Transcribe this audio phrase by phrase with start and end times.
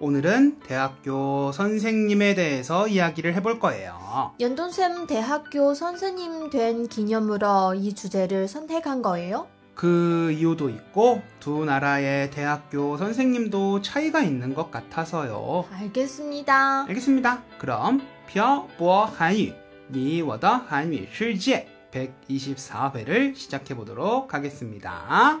[0.00, 4.32] 오늘은 대학교 선생님에 대해서 이야기를 해볼 거예요.
[4.38, 9.48] 연돈쌤 대학교 선생님 된 기념으로 이 주제를 선택한 거예요?
[9.74, 15.64] 그 이유도 있고 두 나라의 대학교 선생님도 차이가 있는 것 같아서요.
[15.72, 16.84] 알겠습니다.
[16.88, 17.42] 알겠습니다.
[17.58, 19.52] 그럼 펴보 한유
[19.90, 25.40] 니워더 한유 실제 124회를 시작해 보도록 하겠습니다.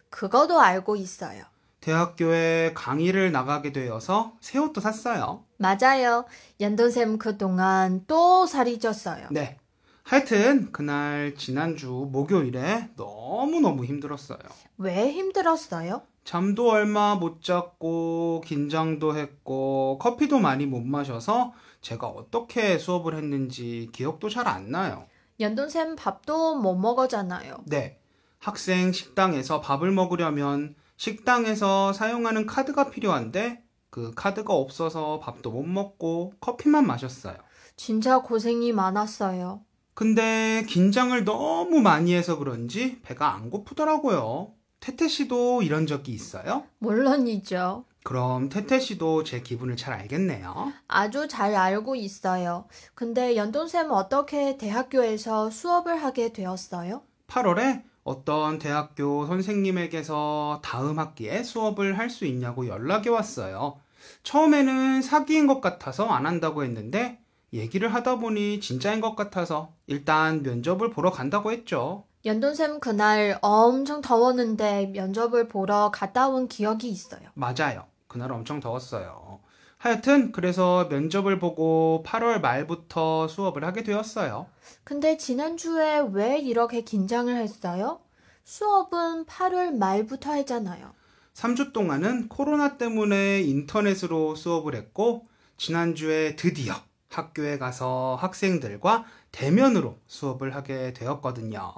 [0.15, 1.43] 그거도 알고 있어요.
[1.79, 5.45] 대학교에 강의를 나가게 되어서 새 옷도 샀어요.
[5.57, 6.25] 맞아요.
[6.59, 9.27] 연돈쌤 그동안 또 살이 쪘어요.
[9.31, 9.57] 네.
[10.03, 14.39] 하여튼 그날 지난주 목요일에 너무너무 힘들었어요.
[14.77, 16.03] 왜 힘들었어요?
[16.23, 24.29] 잠도 얼마 못 잤고 긴장도 했고 커피도 많이 못 마셔서 제가 어떻게 수업을 했는지 기억도
[24.29, 25.05] 잘 안 나요.
[25.39, 27.63] 연돈쌤 밥도 못 먹었잖아요.
[27.65, 27.97] 네.
[28.41, 36.87] 학생 식당에서 밥을 먹으려면 식당에서 사용하는 카드가 필요한데 그 카드가 없어서 밥도 못 먹고 커피만
[36.87, 37.35] 마셨어요.
[37.75, 39.61] 진짜 고생이 많았어요.
[39.93, 44.53] 근데 긴장을 너무 많이 해서 그런지 배가 안 고프더라고요.
[44.79, 46.63] 태태 씨도 이런 적이 있어요?
[46.79, 47.85] 물론이죠.
[48.03, 50.73] 그럼 태태 씨도 제 기분을 잘 알겠네요.
[50.87, 52.65] 아주 잘 알고 있어요.
[52.95, 57.03] 근데 연돈쌤 어떻게 대학교에서 수업을 하게 되었어요?
[57.27, 63.77] 8월에 어떤 대학교 선생님에게서 다음 학기에 수업을 할 수 있냐고 연락이 왔어요.
[64.23, 67.19] 처음에는 사기인 것 같아서 안 한다고 했는데
[67.53, 72.05] 얘기를 하다 보니 진짜인 것 같아서 일단 면접을 보러 간다고 했죠.
[72.25, 77.21] 연돈쌤 그날 엄청 더웠는데 면접을 보러 갔다 온 기억이 있어요.
[77.33, 77.85] 맞아요.
[78.07, 79.39] 그날 엄청 더웠어요.
[79.81, 84.45] 하여튼 그래서 면접을 보고 8월 말부터 수업을 하게 되었어요.
[84.83, 87.99] 근데 지난주에 왜 이렇게 긴장을 했어요?
[88.43, 90.93] 수업은 8월 말부터 했잖아요.
[91.33, 95.25] 3주 동안은 코로나 때문에 인터넷으로 수업을 했고
[95.57, 96.75] 지난주에 드디어
[97.09, 101.73] 학교에 가서 학생들과 대면으로 수업을 하게 되었거든요.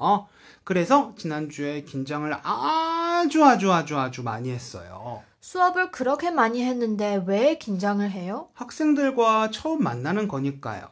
[0.66, 5.24] 그래서 지난주에 긴장을 아 주 아주 아주 아주 많이 했어요.
[5.40, 8.48] 수업을 그렇게 많이 했는데 왜 긴장을 해요?
[8.54, 10.88] 학생들과 처음 만나는 거니까요.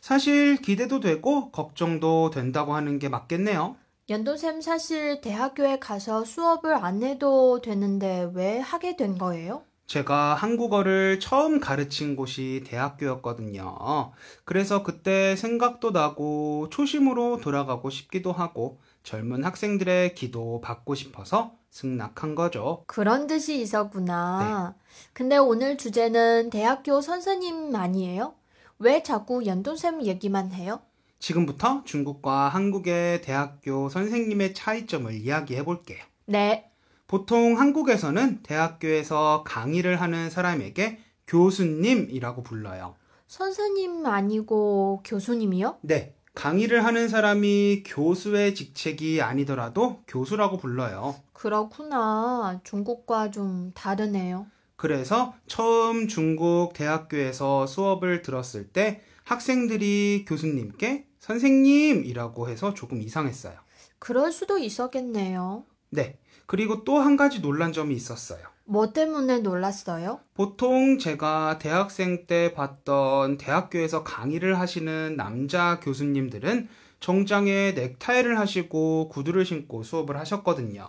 [0.00, 3.76] 사실 기대도 되고 걱정도 된다고 하는 게 맞겠네요.
[4.08, 9.62] 연돈쌤 사실 대학교에 가서 수업을 안 해도 되는데 왜 하게 된 거예요?
[9.86, 14.12] 제가 한국어를 처음 가르친 곳이 대학교였거든요.
[14.44, 22.84] 그래서 그때 생각도 나고 초심으로 돌아가고 싶기도 하고 젊은 학생들의 기도 받고 싶어서 승낙한 거죠.
[22.86, 24.74] 그런 뜻이 있었구나.
[25.12, 28.34] 근데 오늘 주제는 대학교 선생님 아니에요?
[28.78, 30.80] 왜 자꾸 연돈쌤 얘기만 해요?
[31.18, 36.02] 지금부터 중국과 한국의 대학교 선생님의 차이점을 이야기해 볼게요.
[36.26, 36.70] 네.
[37.06, 42.94] 보통 한국에서는 대학교에서 강의를 하는 사람에게 교수님이라고 불러요.
[43.26, 45.78] 선생님 아니고 교수님이요?
[45.82, 46.14] 네.
[46.34, 51.16] 강의를 하는 사람이 교수의 직책이 아니더라도 교수라고 불러요.
[51.40, 52.60] 그렇구나.
[52.64, 54.46] 중국과 좀 다르네요.
[54.76, 63.54] 그래서 처음 중국 대학교에서 수업을 들었을 때 학생들이 교수님께 선생님이라고 해서 조금 이상했어요.
[63.98, 65.64] 그럴 수도 있었겠네요.
[65.88, 66.18] 네.
[66.44, 68.40] 그리고 또 한 가지 놀란 점이 있었어요.
[68.66, 70.20] 뭐 때문에 놀랐어요?
[70.34, 76.68] 보통 제가 대학생 때 봤던 대학교에서 강의를 하시는 남자 교수님들은
[77.00, 80.86] 정장에 넥타이를 하시고 구두를 신고 수업을 하셨거든요.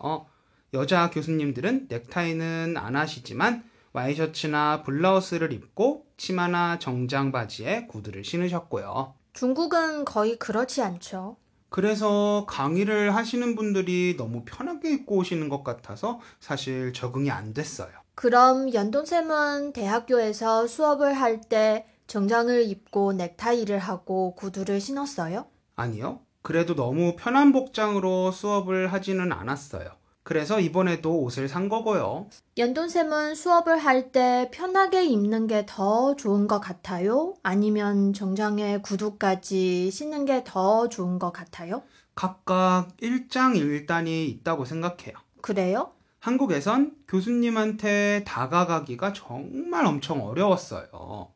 [0.73, 3.63] 여자 교수님들은 넥타이는 안 하시지만
[3.93, 9.13] 와이셔츠나 블라우스를 입고 치마나 정장 바지에 구두를 신으셨고요.
[9.33, 11.35] 중국은 거의 그렇지 않죠.
[11.69, 17.91] 그래서 강의를 하시는 분들이 너무 편하게 입고 오시는 것 같아서 사실 적응이 안 됐어요.
[18.15, 25.45] 그럼 연돈쌤은 대학교에서 수업을 할 때 정장을 입고 넥타이를 하고 구두를 신었어요?
[25.75, 26.19] 아니요.
[26.41, 29.89] 그래도 너무 편한 복장으로 수업을 하지는 않았어요.
[30.31, 32.29] 그래서 이번에도 옷을 산 거고요.
[32.57, 37.33] 연돈쌤은 수업을 할 때 편하게 입는 게 더 좋은 것 같아요?
[37.43, 41.83] 아니면 정장에 구두까지 신는 게 더 좋은 것 같아요?
[42.15, 45.15] 각각 일장일단이 있다고 생각해요.
[45.41, 45.91] 그래요?
[46.19, 51.27] 한국에선 교수님한테 다가가기가 정말 엄청 어려웠어요.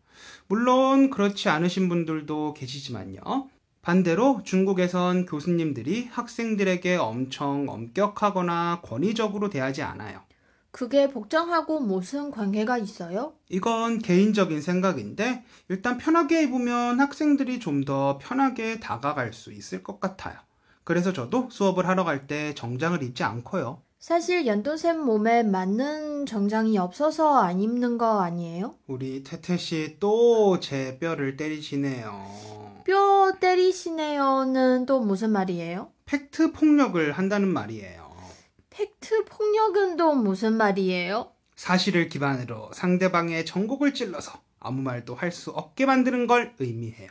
[0.48, 3.50] 물론 그렇지 않으신 분들도 계시지만요.
[3.86, 10.22] 반대로 중국에선 교수님들이 학생들에게 엄청 엄격하거나 권위적으로 대하지 않아요.
[10.72, 13.34] 그게 복장하고 무슨 관계가 있어요?
[13.48, 20.36] 이건 개인적인 생각인데 일단 편하게 입으면 학생들이 좀 더 편하게 다가갈 수 있을 것 같아요.
[20.84, 23.84] 그래서 저도 수업을 하러 갈 때 정장을 입지 않고요.
[24.10, 28.76] 사실 연돈쌤 몸에 맞는 정장이 없어서 안 입는 거 아니에요?
[28.86, 32.84] 우리 태태 씨 또 제 뼈를 때리시네요.
[32.86, 35.90] 뼈 때리시네요는 또 무슨 말이에요?
[36.06, 38.12] 팩트 폭력을 한다는 말이에요.
[38.70, 41.32] 팩트 폭력은 또 무슨 말이에요?
[41.56, 47.10] 사실을 기반으로 상대방의 정곡을 찔러서 아무 말도 할 수 없게 만드는 걸 의미해요.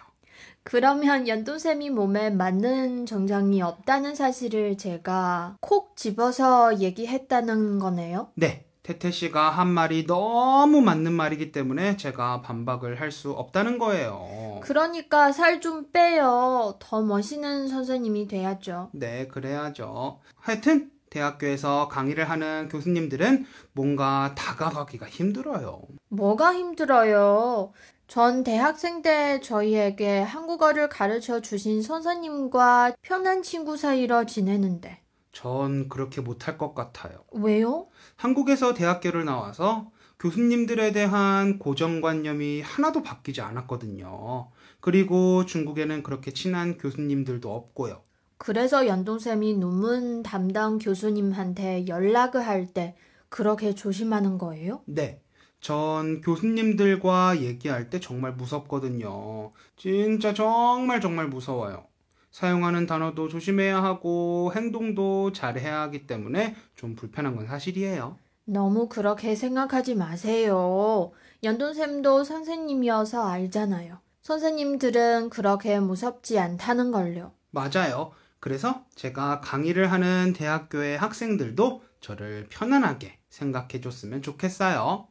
[0.64, 8.28] 그러면 연돈쌤이 몸에 맞는 정장이 없다는 사실을 제가 콕 집어서 얘기했다는 거네요?
[8.34, 14.60] 네, 태태 씨가 한 말이 너무 맞는 말이기 때문에 제가 반박을 할 수 없다는 거예요.
[14.62, 16.76] 그러니까 살 좀 빼요.
[16.80, 18.88] 더 멋있는 선생님이 돼야죠.
[18.92, 20.20] 네, 그래야죠.
[20.36, 25.82] 하여튼 대학교에서 강의를 하는 교수님들은 뭔가 다가가기가 힘들어요.
[26.08, 27.72] 뭐가 힘들어요?
[28.06, 35.00] 전 대학생 때 저희에게 한국어를 가르쳐 주신 선생님과 편한 친구 사이로 지내는데.
[35.32, 37.24] 전 그렇게 못할 것 같아요.
[37.32, 37.88] 왜요?
[38.16, 39.90] 한국에서 대학교를 나와서
[40.20, 44.50] 교수님들에 대한 고정관념이 하나도 바뀌지 않았거든요.
[44.80, 48.02] 그리고 중국에는 그렇게 친한 교수님들도 없고요.
[48.36, 52.94] 그래서 연동쌤이 논문 담당 교수님한테 연락을 할 때
[53.28, 54.82] 그렇게 조심하는 거예요?
[54.86, 55.20] 네.
[55.64, 59.50] 전 교수님들과 얘기할 때 정말 무섭거든요.
[59.76, 61.86] 진짜 정말 정말 무서워요.
[62.32, 68.18] 사용하는 단어도 조심해야 하고 행동도 잘해야 하기 때문에 좀 불편한 건 사실이에요.
[68.44, 71.12] 너무 그렇게 생각하지 마세요.
[71.42, 74.00] 연돈쌤도 선생님이어서 알잖아요.
[74.20, 77.32] 선생님들은 그렇게 무섭지 않다는 걸요.
[77.52, 78.12] 맞아요.
[78.38, 85.08] 그래서 제가 강의를 하는 대학교의 학생들도 저를 편안하게 생각해 줬으면 좋겠어요.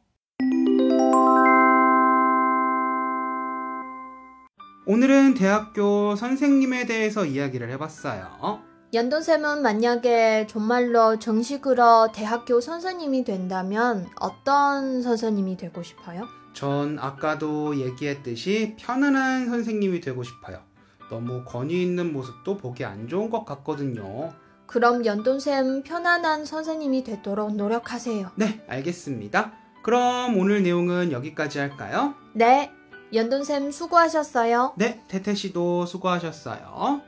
[4.86, 8.60] 오늘은 대학교 선생님에 대해서 이야기를 해봤어요.
[8.92, 16.26] 연돈쌤은 만약에 정말로 정식으로 대학교 선생님이 된다면 어떤 선생님이 되고 싶어요?
[16.52, 20.60] 전 아까도 얘기했듯이 편안한 선생님이 되고 싶어요.
[21.08, 24.32] 너무 권위 있는 모습도 보기 안 좋은 것 같거든요.
[24.66, 28.32] 그럼 연돈쌤 편안한 선생님이 되도록 노력하세요.
[28.36, 29.52] 네, 알겠습니다.
[29.82, 32.14] 그럼 오늘 내용은 여기까지 할까요?
[32.34, 32.70] 네,
[33.14, 34.74] 연돈쌤 수고하셨어요.
[34.76, 37.00] 네, 태태 씨도 수고하셨어요.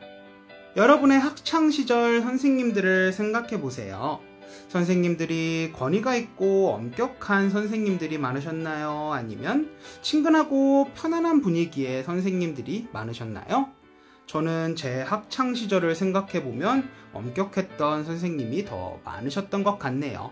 [0.76, 4.20] 여러분의 학창 시절 선생님들을 생각해 보세요.
[4.68, 9.10] 선생님들이 권위가 있고 엄격한 선생님들이 많으셨나요?
[9.12, 9.70] 아니면
[10.02, 13.70] 친근하고 편안한 분위기의 선생님들이 많으셨나요?
[14.26, 20.30] 저는 제 학창 시절을 생각해 보면 엄격했던 선생님이 더 많으셨던 것 같네요.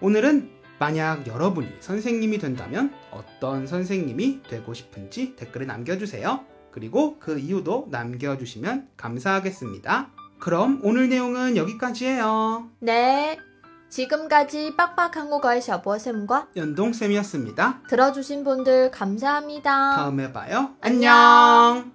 [0.00, 6.43] 오늘은 만약 여러분이 선생님이 된다면 어떤 선생님이 되고 싶은지 댓글에 남겨주세요.
[6.71, 10.09] 그리고 그 이유도 남겨주시면 감사하겠습니다.
[10.39, 12.69] 그럼 오늘 내용은 여기까지예요.
[12.79, 13.37] 네,
[13.89, 17.83] 지금까지 빡빡 한국어의 샤보쌤과 연동쌤이었습니다.
[17.87, 19.95] 들어주신 분들 감사합니다.
[19.97, 20.75] 다음에 봐요.
[20.81, 21.13] 안녕.
[21.13, 21.91] 안녕.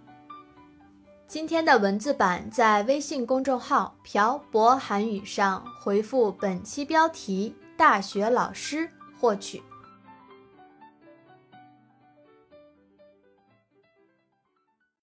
[1.26, 8.87] 今天的文字版在微信公众号“漂泊韩语”上回复本期标题“ 大学老师”
[9.19, 9.59] 获取。